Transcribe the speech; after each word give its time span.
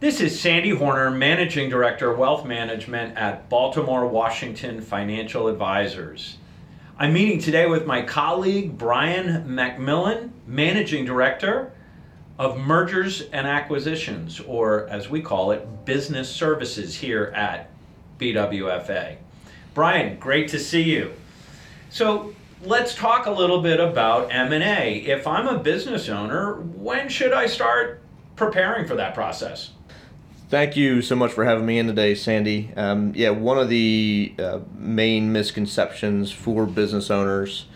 This 0.00 0.22
is 0.22 0.40
Sandy 0.40 0.70
Hornor, 0.70 1.10
Managing 1.10 1.68
Director, 1.68 2.10
of 2.10 2.16
Wealth 2.16 2.46
Management 2.46 3.18
at 3.18 3.50
Baltimore 3.50 4.06
Washington 4.06 4.80
Financial 4.80 5.46
Advisors. 5.46 6.38
I'm 6.98 7.12
meeting 7.12 7.38
today 7.38 7.66
with 7.66 7.84
my 7.84 8.00
colleague 8.00 8.78
Brian 8.78 9.44
MacMillan, 9.44 10.30
Managing 10.46 11.04
Director 11.04 11.74
of 12.38 12.56
Mergers 12.56 13.28
and 13.30 13.46
Acquisitions, 13.46 14.40
or 14.40 14.88
as 14.88 15.10
we 15.10 15.20
call 15.20 15.50
it, 15.50 15.84
Business 15.84 16.34
Services 16.34 16.96
here 16.96 17.30
at 17.36 17.70
BWFA. 18.18 19.18
Brian, 19.74 20.18
great 20.18 20.48
to 20.48 20.58
see 20.58 20.82
you. 20.82 21.12
So, 21.90 22.34
let's 22.64 22.94
talk 22.94 23.26
a 23.26 23.30
little 23.30 23.60
bit 23.60 23.80
about 23.80 24.32
M&A. 24.32 25.00
If 25.00 25.26
I'm 25.26 25.46
a 25.46 25.58
business 25.58 26.08
owner, 26.08 26.54
when 26.54 27.10
should 27.10 27.34
I 27.34 27.44
start 27.44 28.00
preparing 28.34 28.88
for 28.88 28.94
that 28.94 29.12
process? 29.12 29.72
Thank 30.50 30.76
you 30.76 31.00
so 31.00 31.14
much 31.14 31.30
for 31.30 31.44
having 31.44 31.64
me 31.64 31.78
in 31.78 31.86
today, 31.86 32.16
Sandy. 32.16 32.72
Um, 32.76 33.12
yeah, 33.14 33.30
one 33.30 33.56
of 33.56 33.68
the 33.68 34.34
uh, 34.36 34.58
main 34.76 35.30
misconceptions 35.30 36.32
for 36.32 36.66
business 36.66 37.08
owners 37.08 37.66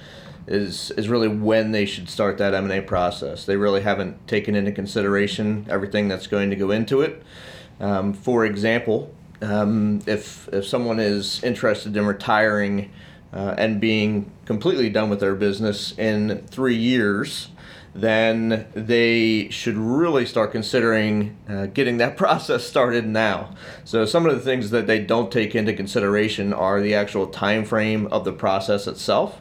is 0.48 0.90
is 0.90 1.08
really 1.08 1.28
when 1.28 1.70
they 1.70 1.86
should 1.86 2.10
start 2.10 2.36
that 2.38 2.52
M 2.52 2.64
and 2.64 2.72
A 2.72 2.82
process. 2.82 3.46
They 3.46 3.56
really 3.56 3.82
haven't 3.82 4.26
taken 4.26 4.56
into 4.56 4.72
consideration 4.72 5.66
everything 5.70 6.08
that's 6.08 6.26
going 6.26 6.50
to 6.50 6.56
go 6.56 6.72
into 6.72 7.00
it. 7.00 7.22
Um, 7.78 8.12
for 8.12 8.44
example, 8.44 9.14
um, 9.40 10.00
if 10.06 10.48
if 10.52 10.66
someone 10.66 10.98
is 10.98 11.44
interested 11.44 11.96
in 11.96 12.04
retiring 12.04 12.90
uh, 13.32 13.54
and 13.56 13.80
being 13.80 14.32
completely 14.46 14.90
done 14.90 15.10
with 15.10 15.20
their 15.20 15.36
business 15.36 15.96
in 15.96 16.44
three 16.48 16.74
years 16.74 17.50
then 17.94 18.66
they 18.74 19.48
should 19.50 19.76
really 19.76 20.26
start 20.26 20.50
considering 20.50 21.36
uh, 21.48 21.66
getting 21.66 21.98
that 21.98 22.16
process 22.16 22.64
started 22.64 23.06
now. 23.06 23.54
So 23.84 24.04
some 24.04 24.26
of 24.26 24.34
the 24.34 24.40
things 24.40 24.70
that 24.70 24.86
they 24.86 24.98
don't 24.98 25.30
take 25.30 25.54
into 25.54 25.72
consideration 25.72 26.52
are 26.52 26.80
the 26.80 26.94
actual 26.94 27.28
time 27.28 27.64
frame 27.64 28.08
of 28.08 28.24
the 28.24 28.32
process 28.32 28.86
itself. 28.86 29.40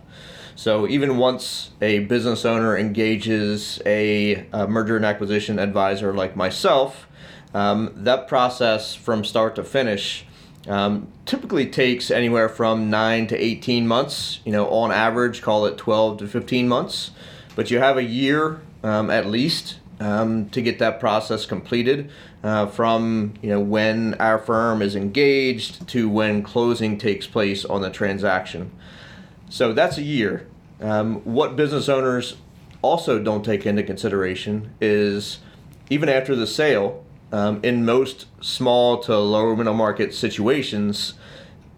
So 0.56 0.88
even 0.88 1.18
once 1.18 1.72
a 1.82 2.00
business 2.00 2.46
owner 2.46 2.78
engages 2.78 3.82
a, 3.88 4.46
a 4.54 4.68
merger 4.68 4.96
and 4.96 5.06
acquisition 5.06 5.58
advisor 5.58 6.14
like 6.14 6.36
myself, 6.36 7.08
um, 7.56 7.92
that 7.96 8.28
process 8.28 8.94
from 8.94 9.24
start 9.24 9.56
to 9.56 9.64
finish 9.64 10.26
um, 10.68 11.08
typically 11.26 11.66
takes 11.66 12.12
anywhere 12.12 12.48
from 12.48 12.92
9 12.92 13.28
to 13.28 13.38
18 13.38 13.88
months. 13.88 14.42
You 14.46 14.52
know, 14.52 14.70
on 14.70 14.92
average, 14.92 15.42
call 15.42 15.66
it 15.66 15.76
12 15.78 16.20
to 16.20 16.28
15 16.28 16.68
months 16.68 17.12
but 17.56 17.72
you 17.72 17.80
have 17.80 17.98
a 17.98 18.04
year 18.04 18.62
um, 18.84 19.10
at 19.10 19.28
least 19.28 19.80
um, 20.00 20.50
to 20.50 20.62
get 20.62 20.80
that 20.80 21.00
process 21.00 21.46
completed 21.46 22.10
uh, 22.44 22.68
from 22.68 23.34
you 23.42 23.50
know 23.50 23.60
when 23.60 24.16
our 24.16 24.38
firm 24.38 24.82
is 24.82 24.96
engaged 24.96 25.88
to 25.88 26.10
when 26.10 26.44
closing 26.44 26.98
takes 26.98 27.28
place 27.28 27.64
on 27.66 27.82
the 27.82 27.90
transaction. 27.90 28.72
So 29.50 29.72
that's 29.74 29.98
a 29.98 30.02
year. 30.02 30.48
Um, 30.82 31.22
what 31.24 31.56
business 31.56 31.88
owners 31.88 32.36
also 32.82 33.20
don't 33.20 33.46
take 33.46 33.66
into 33.66 33.84
consideration 33.84 34.74
is 34.82 35.40
even 35.90 36.10
after 36.10 36.36
the 36.36 36.48
sale, 36.48 37.06
um, 37.32 37.60
in 37.64 37.86
most 37.86 38.28
small 38.42 39.00
to 39.00 39.18
lower 39.18 39.56
middle 39.56 39.74
market 39.74 40.14
situations, 40.14 41.14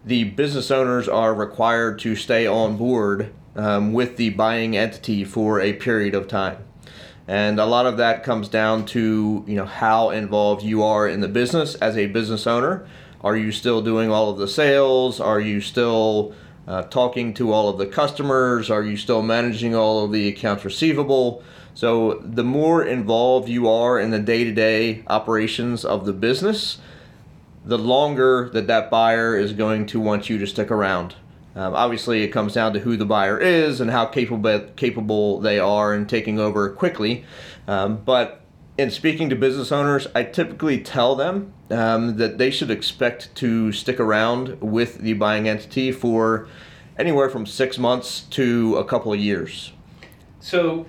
the 0.04 0.24
business 0.24 0.70
owners 0.70 1.08
are 1.08 1.34
required 1.34 1.98
to 2.00 2.14
stay 2.16 2.46
on 2.46 2.76
board 2.76 3.32
um, 3.56 3.92
with 3.92 4.16
the 4.16 4.30
buying 4.30 4.76
entity 4.76 5.24
for 5.24 5.60
a 5.60 5.72
period 5.72 6.14
of 6.14 6.28
time. 6.28 6.58
And 7.28 7.58
a 7.58 7.66
lot 7.66 7.86
of 7.86 7.96
that 7.96 8.22
comes 8.22 8.48
down 8.48 8.86
to 8.86 9.44
you 9.46 9.56
know 9.56 9.64
how 9.64 10.10
involved 10.10 10.62
you 10.62 10.84
are 10.84 11.08
in 11.08 11.20
the 11.20 11.28
business 11.28 11.74
as 11.76 11.96
a 11.96 12.06
business 12.06 12.46
owner. 12.46 12.86
Are 13.22 13.36
you 13.36 13.50
still 13.50 13.82
doing 13.82 14.10
all 14.10 14.30
of 14.30 14.38
the 14.38 14.46
sales? 14.46 15.18
Are 15.20 15.40
you 15.40 15.60
still 15.60 16.34
uh, 16.68 16.82
talking 16.82 17.34
to 17.34 17.52
all 17.52 17.68
of 17.68 17.78
the 17.78 17.86
customers? 17.86 18.70
Are 18.70 18.82
you 18.82 18.96
still 18.96 19.22
managing 19.22 19.74
all 19.74 20.04
of 20.04 20.12
the 20.12 20.28
accounts 20.28 20.64
receivable? 20.64 21.42
So 21.74 22.20
the 22.24 22.44
more 22.44 22.84
involved 22.84 23.48
you 23.48 23.68
are 23.68 23.98
in 23.98 24.10
the 24.10 24.18
day-to-day 24.18 25.04
operations 25.08 25.84
of 25.84 26.06
the 26.06 26.12
business, 26.12 26.78
the 27.64 27.76
longer 27.76 28.48
that 28.52 28.66
that 28.68 28.90
buyer 28.90 29.36
is 29.36 29.52
going 29.52 29.86
to 29.86 30.00
want 30.00 30.30
you 30.30 30.38
to 30.38 30.46
stick 30.46 30.70
around. 30.70 31.16
Um, 31.56 31.74
obviously, 31.74 32.22
it 32.22 32.28
comes 32.28 32.52
down 32.52 32.74
to 32.74 32.80
who 32.80 32.98
the 32.98 33.06
buyer 33.06 33.40
is 33.40 33.80
and 33.80 33.90
how 33.90 34.04
capable 34.04 34.60
capable 34.76 35.40
they 35.40 35.58
are 35.58 35.94
in 35.94 36.06
taking 36.06 36.38
over 36.38 36.68
quickly. 36.68 37.24
Um, 37.66 37.96
but 37.96 38.42
in 38.76 38.90
speaking 38.90 39.30
to 39.30 39.36
business 39.36 39.72
owners, 39.72 40.06
I 40.14 40.24
typically 40.24 40.78
tell 40.80 41.16
them 41.16 41.54
um, 41.70 42.18
that 42.18 42.36
they 42.36 42.50
should 42.50 42.70
expect 42.70 43.34
to 43.36 43.72
stick 43.72 43.98
around 43.98 44.60
with 44.60 44.98
the 44.98 45.14
buying 45.14 45.48
entity 45.48 45.92
for 45.92 46.46
anywhere 46.98 47.30
from 47.30 47.46
six 47.46 47.78
months 47.78 48.20
to 48.30 48.76
a 48.76 48.84
couple 48.84 49.14
of 49.14 49.18
years. 49.18 49.72
So, 50.40 50.86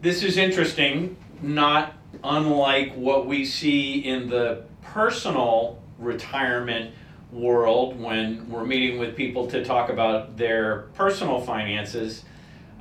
this 0.00 0.22
is 0.22 0.38
interesting, 0.38 1.16
not 1.42 1.92
unlike 2.24 2.94
what 2.94 3.26
we 3.26 3.44
see 3.44 3.98
in 3.98 4.30
the 4.30 4.64
personal 4.82 5.82
retirement 5.98 6.94
world 7.32 8.00
when 8.00 8.48
we're 8.48 8.64
meeting 8.64 8.98
with 8.98 9.16
people 9.16 9.46
to 9.48 9.64
talk 9.64 9.90
about 9.90 10.36
their 10.36 10.86
personal 10.94 11.40
finances, 11.40 12.24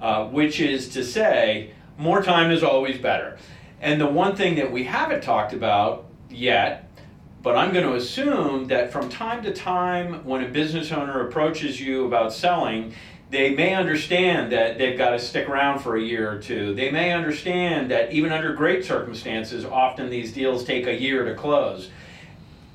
uh, 0.02 0.26
which 0.26 0.60
is 0.60 0.90
to 0.90 1.04
say, 1.04 1.72
more 1.98 2.22
time 2.22 2.52
is 2.52 2.64
always 2.64 2.98
better. 2.98 3.38
And 3.82 4.00
the 4.00 4.08
one 4.08 4.36
thing 4.36 4.56
that 4.56 4.72
we 4.72 4.84
haven't 4.84 5.24
talked 5.24 5.54
about 5.54 6.06
yet, 6.30 6.90
but 7.42 7.56
I'm 7.56 7.74
going 7.74 7.86
to 7.86 7.96
assume 7.96 8.68
that 8.68 8.92
from 8.92 9.10
time 9.10 9.44
to 9.44 9.54
time, 9.54 10.26
when 10.26 10.44
a 10.44 10.48
business 10.48 10.92
owner 10.92 11.28
approaches 11.28 11.80
you 11.80 12.06
about 12.06 12.34
selling, 12.34 12.94
they 13.30 13.52
may 13.56 13.74
understand 13.74 14.52
that 14.52 14.78
they've 14.78 14.98
got 14.98 15.12
to 15.12 15.20
stick 15.20 15.50
around 15.50 15.80
for 15.80 15.96
a 15.96 16.02
year 16.02 16.32
or 16.32 16.40
two. 16.40 16.74
They 16.74 16.92
may 16.92 17.12
understand 17.12 17.92
that 17.92 18.12
even 18.12 18.32
under 18.32 18.54
great 18.54 18.86
circumstances, 18.86 19.66
often 19.66 20.10
these 20.10 20.34
deals 20.34 20.64
take 20.64 20.88
a 20.88 21.00
year 21.00 21.26
to 21.26 21.36
close. 21.36 21.90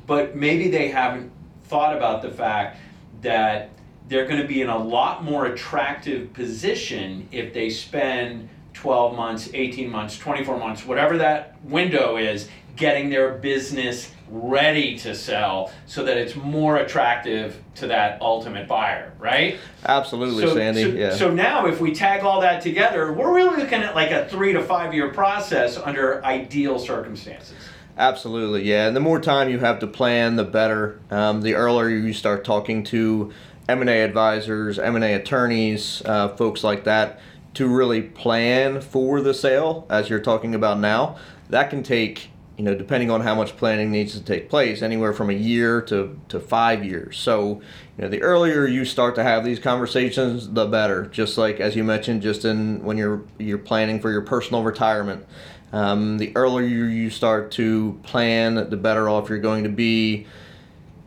But 0.06 0.36
maybe 0.36 0.70
they 0.70 0.88
haven't 0.88 1.32
thought 1.70 1.96
about 1.96 2.20
the 2.20 2.30
fact 2.30 2.78
that 3.22 3.70
they're 4.08 4.26
going 4.26 4.42
to 4.42 4.46
be 4.46 4.60
in 4.60 4.68
a 4.68 4.76
lot 4.76 5.22
more 5.22 5.46
attractive 5.46 6.32
position 6.32 7.28
if 7.30 7.54
they 7.54 7.70
spend 7.70 8.48
12 8.74 9.14
months, 9.16 9.48
18 9.54 9.88
months, 9.88 10.18
24 10.18 10.58
months, 10.58 10.84
whatever 10.84 11.16
that 11.18 11.64
window 11.64 12.16
is, 12.16 12.48
getting 12.76 13.08
their 13.08 13.34
business 13.34 14.12
ready 14.28 14.96
to 14.96 15.14
sell 15.14 15.72
so 15.86 16.04
that 16.04 16.16
it's 16.16 16.34
more 16.34 16.78
attractive 16.78 17.62
to 17.74 17.86
that 17.88 18.20
ultimate 18.20 18.66
buyer, 18.66 19.12
right? 19.18 19.58
Absolutely, 19.84 20.46
so, 20.46 20.54
Sandy. 20.54 20.82
So, 20.82 20.88
yeah. 20.88 21.14
so 21.14 21.30
now 21.30 21.66
if 21.66 21.80
we 21.80 21.94
tag 21.94 22.24
all 22.24 22.40
that 22.40 22.62
together, 22.62 23.12
we're 23.12 23.34
really 23.34 23.56
looking 23.56 23.82
at 23.82 23.94
like 23.94 24.10
a 24.10 24.28
three 24.28 24.52
to 24.52 24.62
five 24.62 24.94
year 24.94 25.12
process 25.12 25.76
under 25.76 26.24
ideal 26.24 26.78
circumstances. 26.78 27.56
Absolutely, 27.96 28.62
yeah. 28.64 28.86
And 28.86 28.96
the 28.96 29.00
more 29.00 29.20
time 29.20 29.50
you 29.50 29.58
have 29.58 29.78
to 29.80 29.86
plan, 29.86 30.36
the 30.36 30.44
better. 30.44 31.00
Um, 31.10 31.42
the 31.42 31.54
earlier 31.54 31.88
you 31.88 32.12
start 32.12 32.44
talking 32.44 32.82
to 32.84 33.32
M&A 33.68 34.02
advisors, 34.02 34.78
M&A 34.78 35.14
attorneys, 35.14 36.02
uh, 36.04 36.28
folks 36.36 36.64
like 36.64 36.84
that, 36.84 37.20
to 37.54 37.66
really 37.66 38.02
plan 38.02 38.80
for 38.80 39.20
the 39.20 39.34
sale, 39.34 39.86
as 39.90 40.08
you're 40.08 40.20
talking 40.20 40.54
about 40.54 40.78
now, 40.78 41.16
that 41.50 41.68
can 41.68 41.82
take, 41.82 42.30
you 42.56 42.64
know, 42.64 42.74
depending 42.74 43.10
on 43.10 43.20
how 43.20 43.34
much 43.34 43.56
planning 43.56 43.90
needs 43.90 44.12
to 44.14 44.22
take 44.22 44.48
place, 44.48 44.82
anywhere 44.82 45.12
from 45.12 45.30
a 45.30 45.34
year 45.34 45.82
to, 45.82 46.18
to 46.28 46.40
five 46.40 46.84
years. 46.84 47.18
So, 47.18 47.60
you 47.96 48.04
know, 48.04 48.08
the 48.08 48.22
earlier 48.22 48.66
you 48.66 48.84
start 48.84 49.14
to 49.16 49.22
have 49.22 49.44
these 49.44 49.58
conversations, 49.58 50.48
the 50.50 50.66
better. 50.66 51.06
Just 51.06 51.36
like 51.36 51.60
as 51.60 51.76
you 51.76 51.84
mentioned, 51.84 52.22
just 52.22 52.44
in 52.44 52.82
when 52.82 52.96
you're 52.96 53.22
you're 53.38 53.58
planning 53.58 54.00
for 54.00 54.10
your 54.10 54.22
personal 54.22 54.62
retirement. 54.62 55.26
Um, 55.72 56.18
the 56.18 56.32
earlier 56.36 56.66
you 56.66 57.10
start 57.10 57.50
to 57.52 57.98
plan, 58.02 58.54
the 58.54 58.76
better 58.76 59.08
off 59.08 59.28
you're 59.28 59.38
going 59.38 59.64
to 59.64 59.70
be. 59.70 60.26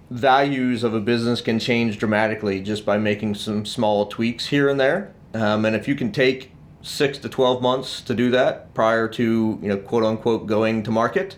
Values 0.09 0.83
of 0.83 0.93
a 0.93 0.99
business 0.99 1.41
can 1.41 1.59
change 1.59 1.97
dramatically 1.97 2.61
just 2.61 2.85
by 2.85 2.97
making 2.97 3.35
some 3.35 3.65
small 3.65 4.05
tweaks 4.05 4.47
here 4.47 4.69
and 4.69 4.79
there. 4.79 5.13
Um, 5.33 5.65
and 5.65 5.75
if 5.75 5.87
you 5.87 5.95
can 5.95 6.11
take 6.11 6.51
six 6.81 7.17
to 7.17 7.29
12 7.29 7.61
months 7.61 8.01
to 8.01 8.13
do 8.13 8.29
that 8.31 8.73
prior 8.73 9.07
to, 9.07 9.59
you 9.61 9.69
know, 9.69 9.77
quote 9.77 10.03
unquote, 10.03 10.45
going 10.45 10.83
to 10.83 10.91
market, 10.91 11.35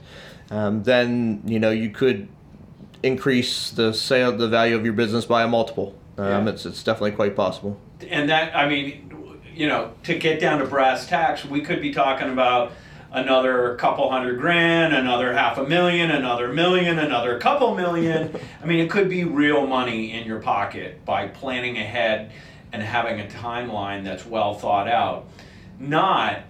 um, 0.52 0.84
then, 0.84 1.42
you 1.46 1.60
know, 1.60 1.72
you 1.72 1.90
could 1.90 2.28
increase 3.02 3.72
the 3.72 3.94
sale, 3.94 4.36
the 4.36 4.48
value 4.48 4.76
of 4.76 4.84
your 4.84 4.94
business 4.94 5.26
by 5.26 5.44
a 5.44 5.48
multiple. 5.48 5.96
Um, 6.18 6.48
yeah. 6.48 6.54
It's 6.54 6.66
it's 6.66 6.84
definitely 6.84 7.12
quite 7.12 7.36
possible. 7.36 7.80
And 8.10 8.30
that 8.30 8.56
I 8.56 8.68
mean, 8.68 9.40
you 9.54 9.68
know, 9.68 9.94
to 10.04 10.18
get 10.18 10.40
down 10.40 10.60
to 10.60 10.66
brass 10.66 11.08
tacks, 11.08 11.46
we 11.46 11.62
could 11.62 11.82
be 11.82 11.94
talking 11.94 12.30
about 12.30 12.72
another 13.12 13.76
couple 13.76 14.10
hundred 14.10 14.40
grand, 14.40 14.94
another 14.94 15.34
half 15.34 15.58
a 15.58 15.66
million, 15.66 16.12
another 16.12 16.52
million, 16.52 17.00
another 17.00 17.40
couple 17.40 17.76
million. 17.76 18.36
I 18.64 18.66
mean, 18.66 18.80
it 18.80 18.90
could 18.90 19.10
be 19.10 19.24
real 19.24 19.68
money 19.68 20.12
in 20.12 20.28
your 20.28 20.40
pocket 20.40 21.04
by 21.06 21.28
planning 21.28 21.78
ahead 21.78 22.32
and 22.72 22.82
having 22.82 23.20
a 23.20 23.26
timeline 23.26 24.04
that's 24.04 24.26
well 24.26 24.54
thought 24.54 24.88
out. 24.88 25.28
Not 25.80 26.44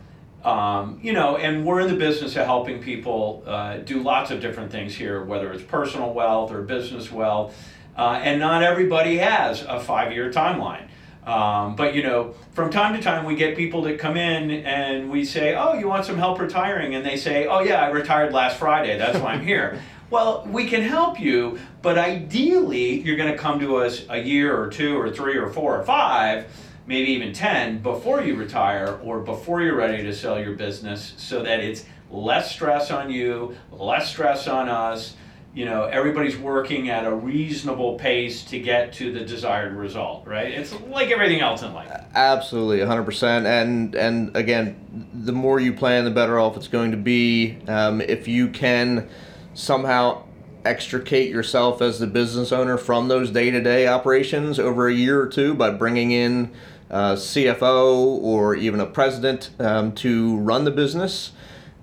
um, 0.46 1.00
you 1.02 1.12
know, 1.12 1.38
and 1.38 1.66
we're 1.66 1.80
in 1.80 1.88
the 1.88 1.96
business 1.96 2.36
of 2.36 2.46
helping 2.46 2.80
people 2.80 3.44
uh, 3.48 3.78
do 3.78 4.04
lots 4.04 4.30
of 4.30 4.42
different 4.42 4.72
things 4.72 4.94
here, 4.94 5.24
whether 5.24 5.52
it's 5.52 5.64
personal 5.64 6.14
wealth 6.14 6.52
or 6.52 6.62
business 6.62 7.12
wealth. 7.12 7.58
Uh, 7.98 8.20
and 8.22 8.40
not 8.40 8.62
everybody 8.62 9.18
has 9.18 9.64
a 9.64 9.80
five 9.80 10.12
year 10.12 10.32
timeline. 10.32 10.88
Um, 11.26 11.76
but 11.76 11.96
you 11.96 12.04
know, 12.04 12.36
from 12.54 12.70
time 12.70 12.96
to 12.96 13.02
time, 13.02 13.26
we 13.26 13.36
get 13.36 13.58
people 13.58 13.82
that 13.84 13.98
come 13.98 14.16
in 14.16 14.52
and 14.52 15.10
we 15.10 15.26
say, 15.26 15.56
"Oh, 15.56 15.74
you 15.74 15.88
want 15.88 16.06
some 16.06 16.18
help 16.18 16.40
retiring?" 16.40 16.96
And 16.96 17.06
they 17.06 17.18
say, 17.18 17.48
"Oh 17.48 17.62
yeah, 17.62 17.82
I 17.82 17.90
retired 17.90 18.32
last 18.34 18.58
Friday. 18.58 18.98
That's 18.98 19.20
why 19.20 19.34
I'm 19.34 19.46
here." 19.46 19.82
well, 20.12 20.48
we 20.52 20.68
can 20.68 20.84
help 20.84 21.20
you, 21.20 21.60
but 21.82 21.98
ideally, 21.98 23.02
you're 23.02 23.18
going 23.18 23.32
to 23.32 23.38
come 23.38 23.60
to 23.60 23.78
us 23.78 24.06
a 24.08 24.22
year 24.22 24.56
or 24.56 24.70
two 24.70 24.96
or 24.96 25.10
three 25.10 25.36
or 25.36 25.50
four 25.50 25.76
or 25.76 25.84
five 25.84 26.46
maybe 26.88 27.12
even 27.12 27.34
10 27.34 27.80
before 27.80 28.22
you 28.22 28.36
retire 28.36 29.00
or 29.04 29.20
before 29.20 29.62
you're 29.62 29.76
ready 29.76 30.04
to 30.04 30.14
sell 30.14 30.40
your 30.40 30.54
business 30.54 31.14
so 31.18 31.42
that 31.44 31.60
it's 31.60 31.86
less 32.12 32.52
stress 32.52 32.92
on 32.92 33.10
you, 33.10 33.56
less 33.72 34.10
stress 34.10 34.48
on 34.48 34.70
us. 34.70 35.16
You 35.56 35.64
know, 35.64 35.86
everybody's 35.86 36.38
working 36.38 36.90
at 36.90 37.06
a 37.06 37.16
reasonable 37.16 37.96
pace 37.96 38.44
to 38.46 38.60
get 38.60 38.92
to 38.94 39.14
the 39.14 39.22
desired 39.22 39.74
result, 39.74 40.28
right? 40.28 40.52
It's 40.52 40.74
like 40.90 41.12
everything 41.12 41.40
else 41.40 41.64
in 41.64 41.74
life. 41.74 41.90
Absolutely, 42.14 42.80
100%. 42.80 43.46
And 43.46 43.96
and 43.96 44.36
again, 44.36 45.10
the 45.14 45.32
more 45.32 45.62
you 45.62 45.72
plan, 45.72 46.04
the 46.04 46.12
better 46.12 46.38
off 46.38 46.58
it's 46.58 46.68
going 46.68 46.92
to 46.92 46.98
be. 46.98 47.58
Um, 47.70 48.02
if 48.02 48.28
you 48.28 48.50
can 48.50 49.08
somehow 49.54 50.24
extricate 50.66 51.30
yourself 51.30 51.82
as 51.82 52.00
the 52.00 52.08
business 52.08 52.52
owner 52.52 52.78
from 52.78 53.08
those 53.08 53.32
day-to-day 53.32 53.88
operations 53.88 54.60
over 54.60 54.90
a 54.90 54.94
year 54.94 55.22
or 55.22 55.28
two 55.28 55.54
by 55.54 55.70
bringing 55.70 56.12
in 56.12 56.52
uh, 56.90 57.14
CFO 57.14 57.96
or 57.96 58.56
even 58.56 58.80
a 58.80 58.86
president 58.86 59.52
um, 59.60 59.94
to 59.94 60.38
run 60.38 60.66
the 60.66 60.72
business, 60.72 61.32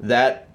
that 0.01 0.49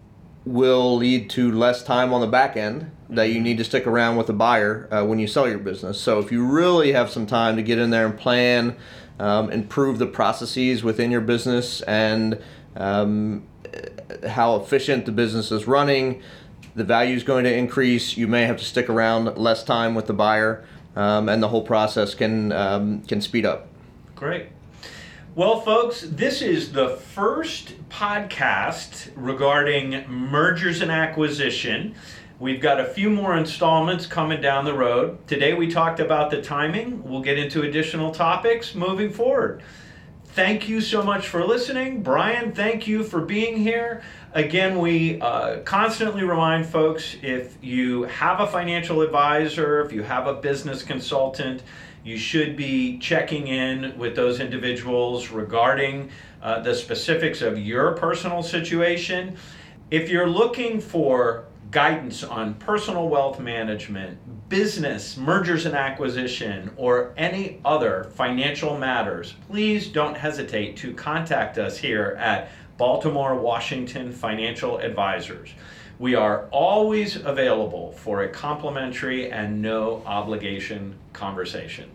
will 0.48 0.96
lead 0.96 1.30
to 1.32 1.52
less 1.52 1.84
time 1.84 2.14
on 2.14 2.22
the 2.22 2.28
back 2.28 2.56
end 2.56 2.90
that 3.10 3.26
you 3.26 3.40
need 3.40 3.58
to 3.58 3.64
stick 3.64 3.86
around 3.86 4.18
with 4.18 4.28
the 4.28 4.34
buyer 4.34 4.88
uh, 4.92 5.04
when 5.04 5.20
you 5.20 5.28
sell 5.28 5.48
your 5.48 5.58
business. 5.60 6.00
So 6.00 6.20
if 6.20 6.32
you 6.32 6.46
really 6.46 6.92
have 6.94 7.10
some 7.10 7.26
time 7.26 7.56
to 7.56 7.62
get 7.62 7.78
in 7.78 7.90
there 7.90 8.06
and 8.06 8.18
plan, 8.18 8.76
um, 9.20 9.52
improve 9.52 10.00
the 10.00 10.06
processes 10.06 10.84
within 10.84 11.12
your 11.12 11.22
business 11.22 11.82
and 11.82 12.42
um, 12.76 13.48
how 14.28 14.56
efficient 14.56 15.06
the 15.06 15.12
business 15.12 15.52
is 15.52 15.68
running, 15.68 16.22
the 16.76 16.84
value 16.84 17.16
is 17.16 17.24
going 17.24 17.44
to 17.44 17.54
increase. 17.54 18.18
You 18.18 18.28
may 18.28 18.46
have 18.46 18.58
to 18.58 18.66
stick 18.66 18.90
around 18.90 19.38
less 19.38 19.64
time 19.64 19.96
with 19.96 20.08
the 20.08 20.14
buyer, 20.14 20.66
um, 20.96 21.28
and 21.28 21.42
the 21.42 21.48
whole 21.48 21.64
process 21.64 22.14
can 22.14 22.52
um, 22.52 23.02
can 23.04 23.22
speed 23.22 23.46
up. 23.46 23.68
Great. 24.16 24.48
Well, 25.38 25.62
folks, 25.62 26.02
this 26.02 26.42
is 26.42 26.72
the 26.72 26.98
first 26.98 27.76
podcast 27.90 29.12
regarding 29.16 30.10
mergers 30.10 30.82
and 30.82 30.90
acquisition. 30.90 31.94
We've 32.40 32.60
got 32.60 32.80
a 32.80 32.86
few 32.86 33.12
more 33.12 33.38
installments 33.38 34.08
coming 34.08 34.42
down 34.42 34.66
the 34.66 34.74
road. 34.74 35.28
Today 35.28 35.54
we 35.54 35.70
talked 35.72 36.00
about 36.00 36.32
the 36.32 36.42
timing. 36.42 37.04
We'll 37.04 37.22
get 37.22 37.38
into 37.38 37.62
additional 37.62 38.12
topics 38.12 38.74
moving 38.74 39.12
forward. 39.12 39.62
Thank 40.26 40.68
you 40.68 40.82
so 40.82 41.04
much 41.04 41.28
for 41.28 41.46
listening. 41.46 42.02
Brian, 42.02 42.52
thank 42.52 42.88
you 42.88 43.04
for 43.04 43.22
being 43.22 43.58
here. 43.58 44.02
Again, 44.34 44.80
we 44.80 45.22
uh, 45.22 45.60
constantly 45.60 46.24
remind 46.24 46.66
folks 46.66 47.16
if 47.22 47.64
you 47.64 48.04
have 48.06 48.40
a 48.40 48.48
financial 48.48 49.02
advisor, 49.02 49.82
if 49.82 49.94
you 49.94 50.02
have 50.02 50.26
a 50.26 50.34
business 50.34 50.82
consultant, 50.82 51.62
you 52.08 52.18
should 52.18 52.56
be 52.56 52.98
checking 53.00 53.48
in 53.48 53.98
with 53.98 54.16
those 54.16 54.40
individuals 54.40 55.30
regarding 55.30 56.10
uh, 56.42 56.62
the 56.62 56.74
specifics 56.74 57.42
of 57.42 57.60
your 57.60 57.92
personal 57.96 58.42
situation. 58.42 59.36
If 59.92 60.10
you're 60.10 60.30
looking 60.30 60.80
for 60.80 61.48
guidance 61.70 62.24
on 62.24 62.54
personal 62.54 63.10
wealth 63.10 63.42
management, 63.42 64.18
business, 64.48 65.18
mergers 65.18 65.66
and 65.66 65.76
acquisition, 65.76 66.72
or 66.78 67.14
any 67.18 67.60
other 67.66 68.06
financial 68.16 68.78
matters, 68.78 69.34
please 69.50 69.90
don't 69.90 70.16
hesitate 70.16 70.78
to 70.78 70.94
contact 70.94 71.58
us 71.58 71.78
here 71.78 72.16
at 72.22 72.50
Baltimore 72.78 73.36
Washington 73.36 74.14
Financial 74.14 74.78
Advisors. 74.78 75.50
We 76.00 76.16
are 76.16 76.46
always 76.52 77.18
available 77.18 77.92
for 77.92 78.22
a 78.22 78.30
complimentary 78.30 79.30
and 79.30 79.62
no 79.62 80.04
obligation 80.06 80.96
conversation. 81.12 81.90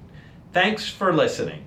Thanks 0.53 0.87
for 0.87 1.15
listening. 1.15 1.65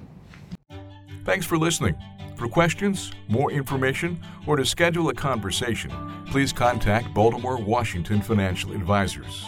Thanks 1.24 1.46
for 1.48 1.58
listening. 1.58 1.96
For 2.36 2.48
questions, 2.48 3.12
more 3.28 3.52
information, 3.52 4.22
or 4.46 4.58
to 4.58 4.66
schedule 4.66 5.10
a 5.10 5.14
conversation, 5.14 5.92
please 6.28 6.54
contact 6.54 7.12
Baltimore 7.12 7.58
Washington 7.60 8.22
Financial 8.22 8.74
Advisors. 8.74 9.44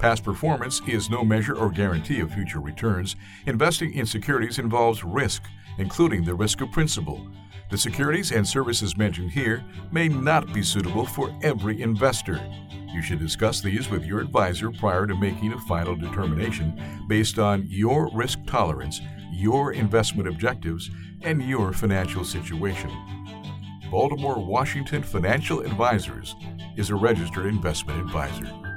Past 0.00 0.24
performance 0.24 0.80
is 0.88 1.08
no 1.08 1.24
measure 1.24 1.54
or 1.54 1.70
guarantee 1.70 2.18
of 2.18 2.32
future 2.32 2.58
returns. 2.58 3.14
Investing 3.46 3.94
in 3.94 4.06
securities 4.06 4.58
involves 4.58 5.04
risk, 5.04 5.44
including 5.78 6.24
the 6.24 6.34
risk 6.34 6.60
of 6.60 6.72
principal. 6.72 7.28
The 7.70 7.78
securities 7.78 8.32
and 8.32 8.46
services 8.46 8.96
mentioned 8.96 9.30
here 9.30 9.62
may 9.92 10.08
not 10.08 10.52
be 10.52 10.64
suitable 10.64 11.06
for 11.06 11.32
every 11.42 11.80
investor. 11.80 12.40
You 12.92 13.02
should 13.02 13.18
discuss 13.18 13.60
these 13.60 13.90
with 13.90 14.04
your 14.04 14.20
advisor 14.20 14.70
prior 14.70 15.06
to 15.06 15.14
making 15.14 15.52
a 15.52 15.60
final 15.60 15.94
determination 15.94 16.80
based 17.08 17.38
on 17.38 17.66
your 17.68 18.10
risk 18.14 18.38
tolerance, 18.46 19.00
your 19.32 19.72
investment 19.72 20.28
objectives, 20.28 20.90
and 21.22 21.42
your 21.42 21.72
financial 21.72 22.24
situation. 22.24 22.90
Baltimore 23.90 24.38
Washington 24.38 25.02
Financial 25.02 25.60
Advisors 25.60 26.34
is 26.76 26.90
a 26.90 26.94
registered 26.94 27.46
investment 27.46 28.00
advisor. 28.00 28.67